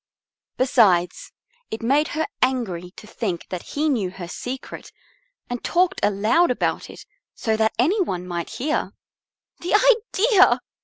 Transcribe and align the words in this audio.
Besides, 0.57 1.31
it 1.69 1.83
made 1.83 2.07
her 2.17 2.25
angry 2.41 2.89
to 2.95 3.05
think 3.05 3.45
that 3.49 3.61
he 3.61 3.87
knew 3.87 4.09
her 4.09 4.27
secret 4.27 4.91
and 5.47 5.63
talked 5.63 5.99
aloud 6.01 6.49
about 6.49 6.89
it 6.89 7.05
so 7.35 7.55
that 7.55 7.75
any 7.77 8.01
one 8.01 8.27
might 8.27 8.49
hear. 8.49 8.93
"The 9.59 9.75
idea!" 9.75 10.59